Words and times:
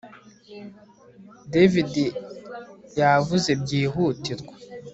David 1.53 1.93
yavuze 2.99 3.51
byihutirwa 3.61 4.53